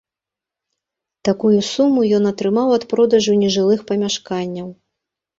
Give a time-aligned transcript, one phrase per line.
[1.27, 4.67] Такую суму ён атрымаў ад продажу нежылых памяшканняў.